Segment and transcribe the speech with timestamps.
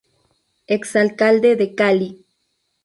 [0.77, 2.09] Exalcalde de Cali.